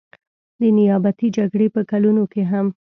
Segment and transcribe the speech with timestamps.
[0.59, 2.67] د نیابتي جګړې په کلونو کې هم.